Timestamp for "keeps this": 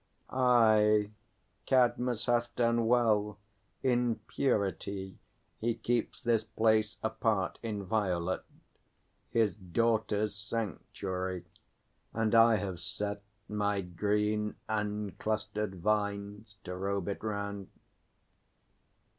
5.75-6.43